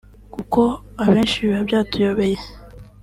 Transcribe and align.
kuko 0.33 0.61
abenshi 1.03 1.37
biba 1.43 1.61
byatuyobeye” 1.67 2.37